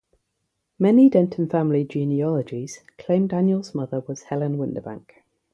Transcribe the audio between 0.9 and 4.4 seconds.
Denton family genealogies claim Daniel's mother was